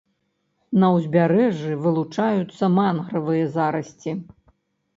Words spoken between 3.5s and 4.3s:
зарасці.